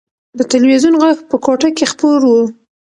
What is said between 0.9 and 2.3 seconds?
غږ په کوټه کې خپور